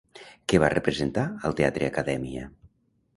[0.53, 2.47] Què va representar al Teatre Akadèmia?